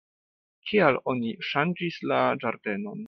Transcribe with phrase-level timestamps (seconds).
[0.69, 2.99] Kial oni ŝanĝis la ĝardenon?